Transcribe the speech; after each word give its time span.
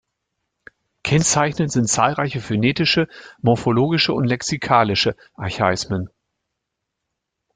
Kennzeichnend 1.03 1.71
sind 1.71 1.87
zahlreiche 1.87 2.41
phonetische, 2.41 3.07
morphologische 3.43 4.13
und 4.15 4.23
lexikalische 4.25 5.15
Archaismen. 5.35 6.09